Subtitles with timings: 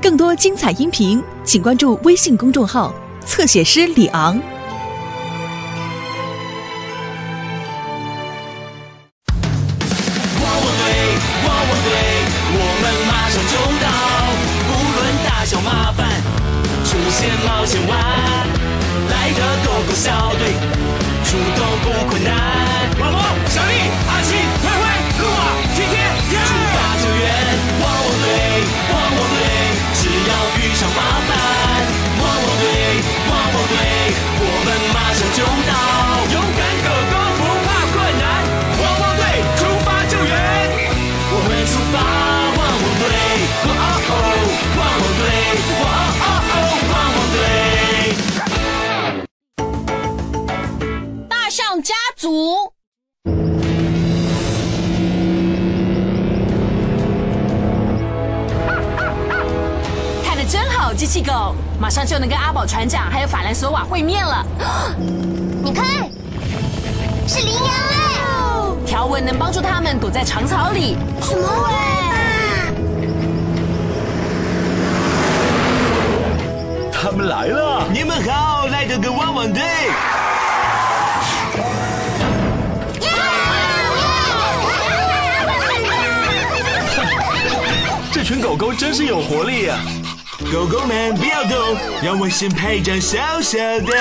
[0.00, 2.92] 更多精彩音频，请关注微信公众号
[3.24, 4.34] “侧写师李昂”。
[10.42, 10.84] 汪汪队，
[11.46, 11.88] 汪汪队，
[12.58, 13.86] 我们马上就到，
[14.66, 16.00] 不论大小麻烦，
[16.84, 17.90] 出现冒险湾，
[19.08, 20.52] 来个狗狗小队，
[21.24, 22.81] 出动不困难。
[61.82, 64.46] 马上就能跟阿宝船长还有法兰索瓦会面了。
[65.64, 65.84] 你看，
[67.26, 68.20] 是羚羊哎！
[68.86, 70.96] 条纹能帮助他们躲在长草里。
[71.20, 71.72] 什么喂？
[76.92, 77.84] 他们来了！
[77.92, 79.60] 你们好，来到个汪汪队。
[88.12, 89.80] 这群狗狗真是有活力呀、
[90.50, 93.94] 狗狗们不要动，让我先拍一张小小的。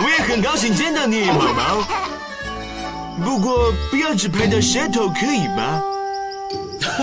[0.00, 1.82] 我也很高兴见到你，毛毛。
[3.24, 5.82] 不过不要只拍到舌头，可以吗？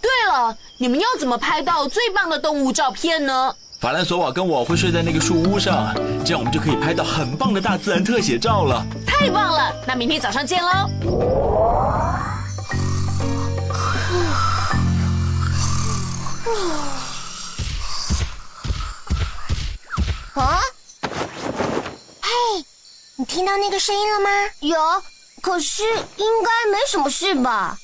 [0.00, 3.54] 对了，你们要怎么拍到最棒的动物照片呢？
[3.80, 5.92] 法兰索瓦跟我会睡在那个树屋上，
[6.24, 8.84] 这样我们就可以拍到很棒的大自然特写照了。
[9.06, 9.72] 太棒了！
[9.86, 11.93] 那明天早上见喽。
[20.34, 20.60] 啊！
[22.20, 22.64] 嘿，
[23.16, 24.28] 你听到那个声音了吗？
[24.60, 24.76] 有，
[25.40, 25.82] 可是
[26.16, 27.78] 应该没什么事吧？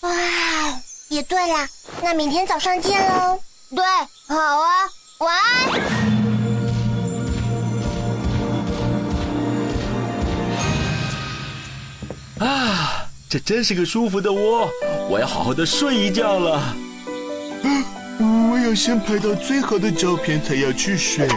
[0.00, 0.10] 哇，
[1.08, 1.68] 也对啦，
[2.02, 3.40] 那明天早上见喽。
[3.74, 3.84] 对，
[4.28, 6.00] 好啊，晚安。
[12.40, 12.99] 啊，
[13.30, 14.68] 这真是个舒服的窝，
[15.08, 16.74] 我要好好的睡一觉了。
[18.20, 21.28] 我要先拍到最好的照片才要去睡。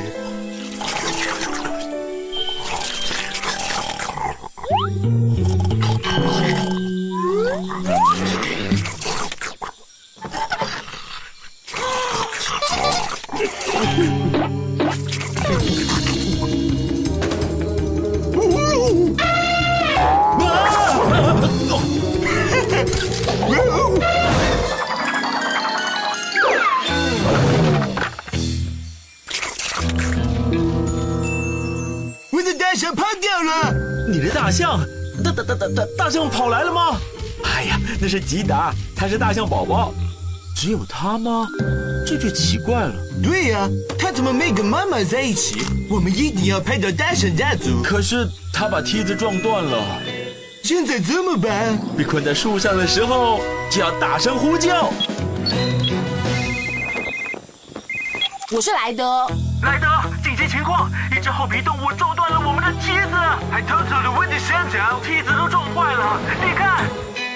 [35.44, 36.98] 大大大大象跑来了吗？
[37.44, 39.94] 哎呀，那是吉达，他是大象宝宝。
[40.56, 41.46] 只有他吗？
[42.08, 42.94] 这就奇怪了。
[43.22, 43.68] 对呀、
[44.00, 45.66] 他怎么没跟妈妈在一起？
[45.90, 47.82] 我们一定要拍到大象家族。
[47.84, 49.84] 可是他把梯子撞断了，
[50.64, 51.78] 现在怎么办？
[51.98, 54.90] 被困在树上的时候就要大声呼叫。
[58.52, 59.26] 我是莱德，
[59.64, 59.88] 莱德，
[60.24, 60.90] 紧急情况！
[61.12, 63.16] 一只厚皮动物撞断了我们的梯子，
[63.50, 65.33] 还偷走了我的香蕉，梯子
[66.20, 66.86] 你看，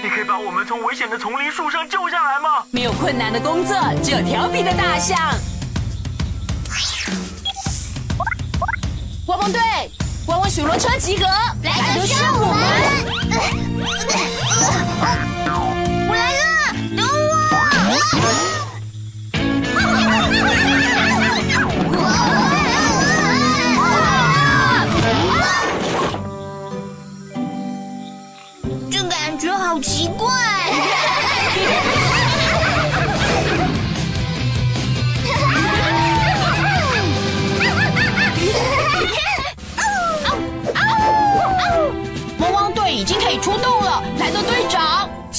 [0.03, 2.63] 你可以把我们从危险的丛林树上救下来吗？
[2.71, 5.17] 没有困难的工作，只有调皮的大象。
[9.25, 9.61] 汪汪队，
[10.27, 11.25] 汪汪巡逻车集合，
[11.63, 12.53] 来得上我
[15.33, 15.36] 们！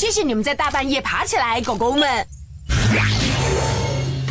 [0.09, 2.27] 谢谢你们在大半夜爬起来，狗狗们。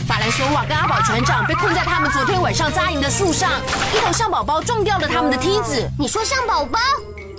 [0.08, 3.52] 法兰索瓦跟阿宝船长被困在他们昨天晚上扎营的树上，
[3.94, 5.88] 一头象宝宝撞掉了他们的梯子。
[6.00, 6.80] 你说象宝宝？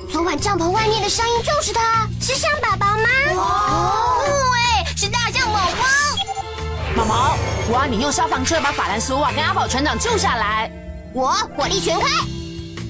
[0.08, 3.08] 昨晚帐篷外面的声音就是他，是象宝宝吗？
[3.34, 4.22] 哦，
[4.54, 6.94] 哎，是大象宝宝。
[6.94, 7.36] 毛毛，
[7.68, 10.70] 我要你用消防车把法兰索瓦跟阿宝船长救下来。
[11.12, 12.06] 我火力全开，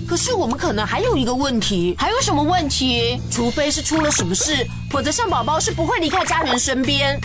[0.09, 3.21] 可是我们可能还有一个问题，还有什么问题？
[3.31, 7.21] 除非是出了什么事，否则象宝宝是不会离开家人身边。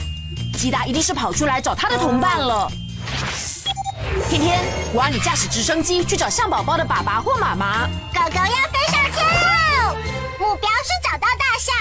[0.57, 2.69] 吉达一定是跑出来找他的同伴了。
[4.29, 4.59] 天天，
[4.93, 7.87] 我要你驾驶直升机去找象宝宝的爸爸或妈妈。
[8.13, 9.95] 狗狗要飞上天喽！
[10.37, 11.73] 目标是找到大象。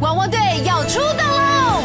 [0.00, 1.82] 汪汪队要出动喽！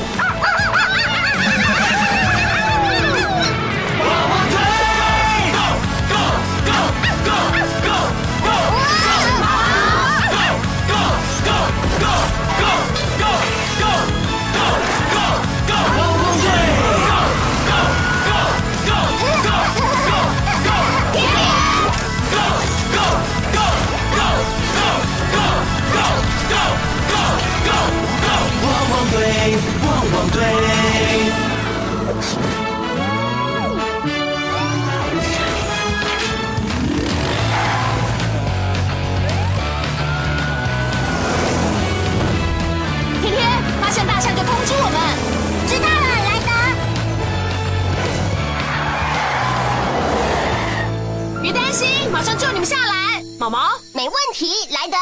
[53.46, 54.98] 毛毛，没问题，莱德。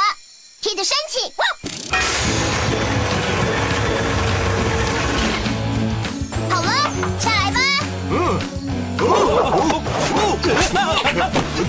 [0.62, 1.46] 贴着升起，哇！
[6.50, 6.70] 好了，
[7.22, 7.60] 下来吧
[8.12, 8.18] 嗯
[9.00, 9.02] 哦
[9.48, 9.82] 哦。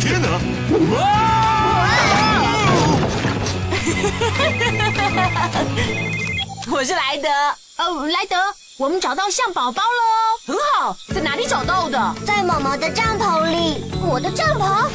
[0.00, 0.26] 天哪！
[0.96, 0.98] 哇
[6.76, 7.28] 我是莱德。
[7.76, 8.36] 哦，莱德，
[8.78, 12.14] 我们找到象宝宝了哦，很好，在哪里找到的？
[12.26, 13.84] 在毛毛的帐篷里。
[14.02, 14.90] 我的帐篷？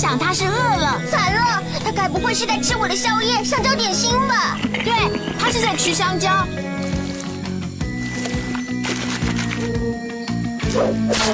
[0.00, 4.58] 想他是饿了，惨了，他该不会是在吃我的宵夜香蕉点心吧？
[4.82, 4.94] 对，
[5.38, 6.42] 他是在吃香蕉。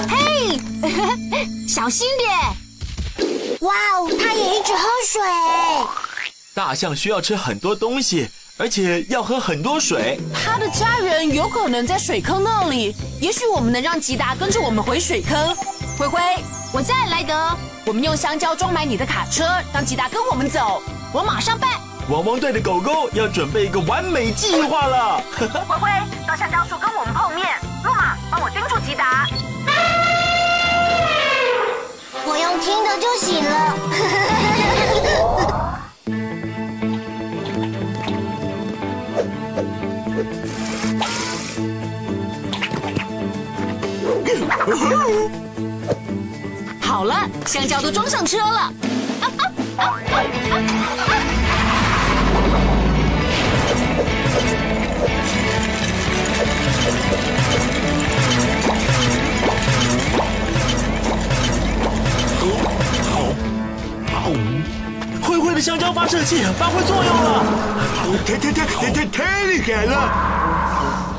[0.08, 0.58] 嘿，
[1.68, 3.56] 小心点！
[3.60, 5.22] 哇哦，他也一直喝水。
[6.52, 10.18] 大象需要吃很多东西，而且要喝很多水。
[10.34, 15.56] 他的家人有可能在水坑那里，也许我们能让吉达跟着我们回水坑。
[15.96, 16.20] 灰灰，
[16.76, 17.56] 我在，莱德。
[17.86, 20.82] 我们用香蕉装满你的卡车，让吉达跟我们走。
[21.10, 21.70] 我马上办。
[22.10, 25.18] 汪汪队的狗狗要准备一个完美计划了。
[25.66, 25.88] 灰灰，
[26.28, 27.46] 到香蕉树跟我们碰面。
[27.82, 29.26] 路马，帮我盯住吉达。
[32.26, 33.74] 我用听的就行了。
[47.46, 48.72] 香蕉都装上车了。
[65.22, 67.44] 灰灰的香蕉发射器发挥作用了。
[68.26, 71.16] 太太太太太厉害了！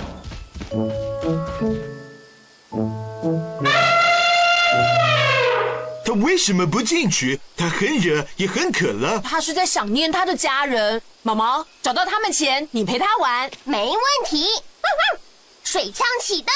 [6.27, 7.39] 为什么不进去？
[7.55, 9.21] 他很热，也很渴了。
[9.21, 11.01] 他是在想念他的家人。
[11.21, 13.49] 毛毛，找到他们前，你陪他玩。
[13.63, 13.97] 没问
[14.29, 14.43] 题。
[14.43, 15.21] 汪 汪
[15.63, 16.51] 水枪启动。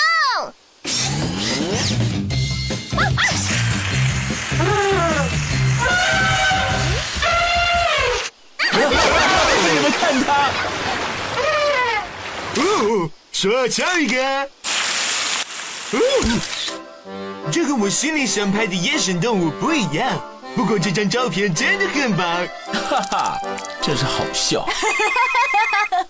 [8.73, 10.49] 你们看他，
[12.57, 14.21] 哦，说唱一个。
[15.93, 15.99] 哦，
[17.51, 20.17] 这和我心里想拍的野生动物不一样。
[20.55, 22.47] 不过这张照片真的很棒。
[22.71, 23.37] 哈哈，
[23.81, 24.65] 真是好笑。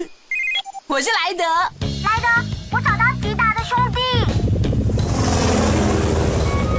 [0.86, 1.44] 我是莱德。
[2.04, 2.28] 莱德，
[2.72, 4.00] 我找到吉达的兄弟，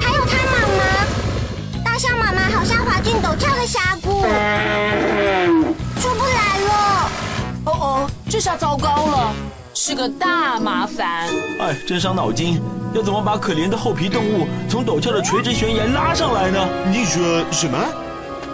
[0.01, 0.81] 还有他妈妈。
[1.85, 4.23] 大象妈妈好像滑进陡峭的峡谷，
[6.01, 7.11] 出不来了。
[7.65, 9.35] 哦哦，这下糟糕了，
[9.85, 11.29] 是个大麻烦。
[11.59, 12.63] 哎，真伤脑筋，
[12.95, 16.69] 要怎么把可怜的厚皮动物从陡峭的垂直悬崖拉上来呢？
[16.87, 17.77] 你说什么？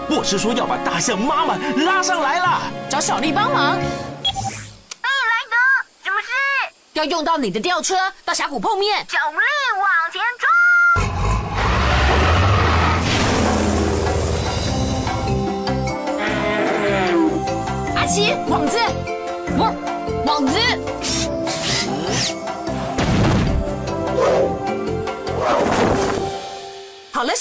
[0.09, 2.63] 我是说要把大象妈妈拉上来了。
[2.89, 3.83] 找小丽帮忙，哎，
[5.05, 5.57] 莱德，
[6.03, 6.29] 什么事？
[6.95, 7.95] 要用到你的吊车
[8.25, 9.05] 到峡谷碰面。
[9.07, 9.37] 小丽
[9.77, 10.23] 往前
[17.85, 17.95] 冲！
[17.97, 18.79] 阿奇，网子，
[19.59, 19.75] 网
[20.25, 20.59] 网子。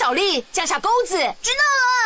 [0.08, 1.18] 小丽，架下钩子。
[1.18, 1.97] 知道了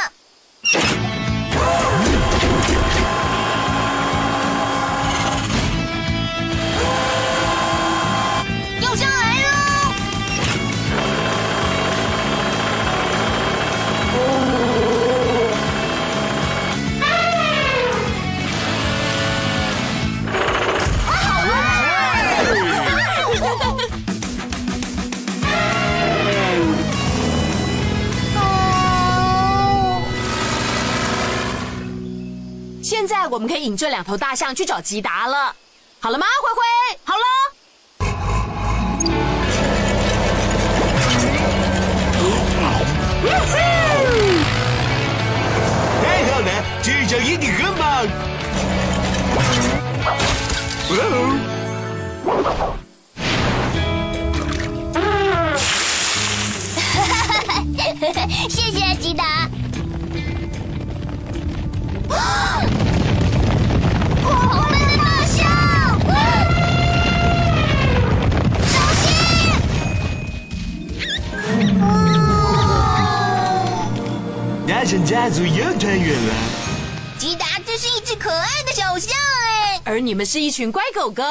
[33.32, 35.56] 我们可以引这两头大象去找吉达了。
[36.02, 37.00] 好了吗，灰灰？
[75.12, 76.34] 家族又团圆了。
[77.18, 79.14] 吉达真是一只可爱的小象
[79.44, 79.82] 哎。
[79.84, 81.22] 而你们是一群乖狗狗，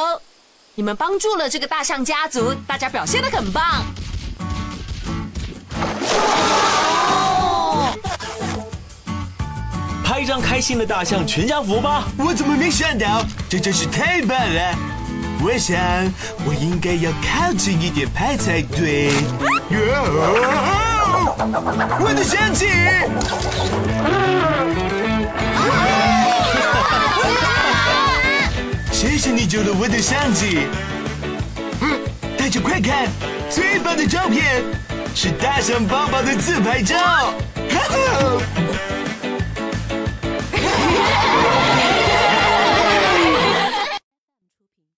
[0.74, 3.82] 你们帮助了这个大象家族，大家表现的很棒。
[10.04, 12.06] 拍一张开心的大象全家福吧！
[12.18, 13.24] 我怎么没想到？
[13.48, 14.74] 这真是太棒了！
[15.42, 15.80] 我想
[16.46, 19.10] 我应该要靠近一点拍才对。
[19.70, 20.76] 哦
[22.00, 22.66] 我的相机！
[29.80, 30.66] 我的相机。
[31.80, 32.00] 嗯，
[32.36, 33.08] 大家快看，
[33.48, 34.62] 最棒的照片
[35.14, 36.98] 是大象宝宝的自拍照。
[36.98, 38.42] 哈哈